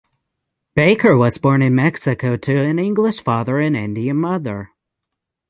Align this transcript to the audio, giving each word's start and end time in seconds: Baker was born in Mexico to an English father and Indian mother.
Baker 0.73 1.15
was 1.15 1.37
born 1.37 1.61
in 1.61 1.75
Mexico 1.75 2.35
to 2.35 2.57
an 2.57 2.79
English 2.79 3.21
father 3.21 3.59
and 3.59 3.77
Indian 3.77 4.17
mother. 4.17 4.71